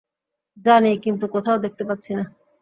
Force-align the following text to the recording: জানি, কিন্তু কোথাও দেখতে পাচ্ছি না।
জানি, 0.65 0.91
কিন্তু 0.97 1.25
কোথাও 1.27 1.57
দেখতে 1.57 1.83
পাচ্ছি 1.83 2.11
না। 2.13 2.23